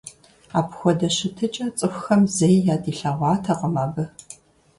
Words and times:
Апхуэдэ 0.59 1.09
щытыкӀэ 1.15 1.65
цӀыхухэм 1.77 2.21
зэи 2.35 2.57
ядилъэгъуатэкъым 2.73 3.75
абы. 3.83 4.03